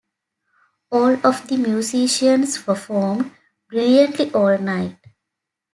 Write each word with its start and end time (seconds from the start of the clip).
All 0.91 1.13
of 1.23 1.47
the 1.47 1.57
musicians 1.57 2.57
performed 2.59 3.29
brilliantly 3.69 4.33
all 4.33 4.57
night. 4.57 4.97